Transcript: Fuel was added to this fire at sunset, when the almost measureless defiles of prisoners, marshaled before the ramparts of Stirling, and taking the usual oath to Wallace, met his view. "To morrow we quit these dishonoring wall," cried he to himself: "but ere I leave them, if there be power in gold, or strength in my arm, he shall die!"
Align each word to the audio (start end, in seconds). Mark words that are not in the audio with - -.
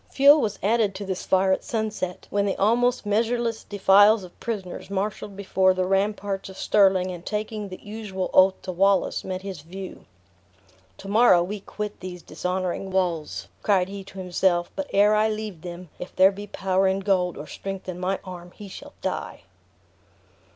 Fuel 0.13 0.41
was 0.41 0.57
added 0.63 0.95
to 0.95 1.05
this 1.05 1.27
fire 1.27 1.51
at 1.51 1.63
sunset, 1.63 2.25
when 2.31 2.47
the 2.47 2.55
almost 2.55 3.05
measureless 3.05 3.63
defiles 3.63 4.23
of 4.23 4.39
prisoners, 4.39 4.89
marshaled 4.89 5.37
before 5.37 5.75
the 5.75 5.85
ramparts 5.85 6.49
of 6.49 6.57
Stirling, 6.57 7.11
and 7.11 7.23
taking 7.23 7.69
the 7.69 7.79
usual 7.83 8.31
oath 8.33 8.59
to 8.63 8.71
Wallace, 8.71 9.23
met 9.23 9.43
his 9.43 9.61
view. 9.61 10.05
"To 10.97 11.07
morrow 11.07 11.43
we 11.43 11.59
quit 11.59 11.99
these 11.99 12.23
dishonoring 12.23 12.89
wall," 12.89 13.27
cried 13.61 13.89
he 13.89 14.03
to 14.05 14.17
himself: 14.17 14.71
"but 14.75 14.89
ere 14.91 15.13
I 15.13 15.29
leave 15.29 15.61
them, 15.61 15.89
if 15.99 16.15
there 16.15 16.31
be 16.31 16.47
power 16.47 16.87
in 16.87 17.01
gold, 17.01 17.37
or 17.37 17.45
strength 17.45 17.87
in 17.87 17.99
my 17.99 18.17
arm, 18.23 18.53
he 18.55 18.67
shall 18.67 18.93
die!" 19.03 19.41